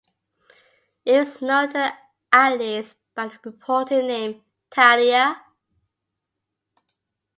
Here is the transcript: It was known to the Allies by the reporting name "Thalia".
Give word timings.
It 1.05 1.11
was 1.15 1.41
known 1.43 1.67
to 1.67 1.73
the 1.73 1.93
Allies 2.35 2.95
by 3.13 3.27
the 3.27 3.37
reporting 3.43 4.07
name 4.07 4.41
"Thalia". 4.71 5.43